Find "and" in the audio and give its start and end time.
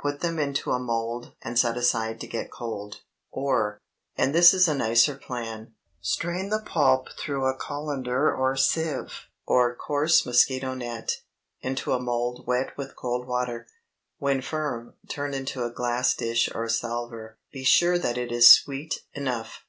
1.42-1.58, 4.24-4.34